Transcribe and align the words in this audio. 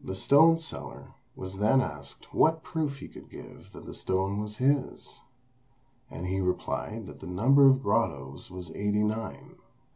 The 0.00 0.14
stone 0.14 0.56
seller 0.58 1.14
was 1.34 1.58
then 1.58 1.80
asked 1.80 2.32
what 2.32 2.62
proof 2.62 2.98
he 2.98 3.08
could 3.08 3.28
give 3.28 3.70
that 3.72 3.86
the 3.86 3.92
stone 3.92 4.38
was 4.40 4.58
his; 4.58 5.22
and 6.08 6.28
he 6.28 6.38
replied 6.38 7.06
that 7.06 7.18
the 7.18 7.26
number 7.26 7.66
of 7.66 7.82
grottoes 7.82 8.52
was 8.52 8.70
eighty 8.70 9.02
nine. 9.02 9.56